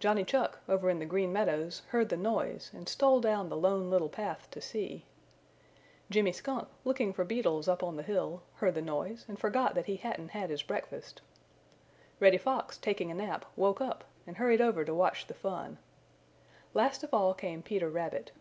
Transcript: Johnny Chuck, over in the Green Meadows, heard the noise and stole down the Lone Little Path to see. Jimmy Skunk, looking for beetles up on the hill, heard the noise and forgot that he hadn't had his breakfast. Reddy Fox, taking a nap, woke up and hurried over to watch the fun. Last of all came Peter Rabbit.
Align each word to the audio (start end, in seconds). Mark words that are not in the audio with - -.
Johnny 0.00 0.22
Chuck, 0.22 0.58
over 0.68 0.90
in 0.90 0.98
the 0.98 1.06
Green 1.06 1.32
Meadows, 1.32 1.80
heard 1.92 2.10
the 2.10 2.16
noise 2.18 2.70
and 2.74 2.86
stole 2.86 3.20
down 3.22 3.48
the 3.48 3.56
Lone 3.56 3.88
Little 3.88 4.10
Path 4.10 4.46
to 4.50 4.60
see. 4.60 5.06
Jimmy 6.10 6.30
Skunk, 6.30 6.68
looking 6.84 7.14
for 7.14 7.24
beetles 7.24 7.66
up 7.66 7.82
on 7.82 7.96
the 7.96 8.02
hill, 8.02 8.42
heard 8.56 8.74
the 8.74 8.82
noise 8.82 9.24
and 9.28 9.38
forgot 9.38 9.74
that 9.76 9.86
he 9.86 9.96
hadn't 9.96 10.32
had 10.32 10.50
his 10.50 10.62
breakfast. 10.62 11.22
Reddy 12.18 12.36
Fox, 12.36 12.76
taking 12.76 13.10
a 13.10 13.14
nap, 13.14 13.46
woke 13.56 13.80
up 13.80 14.04
and 14.26 14.36
hurried 14.36 14.60
over 14.60 14.84
to 14.84 14.92
watch 14.94 15.26
the 15.26 15.32
fun. 15.32 15.78
Last 16.74 17.02
of 17.02 17.14
all 17.14 17.32
came 17.32 17.62
Peter 17.62 17.88
Rabbit. 17.88 18.32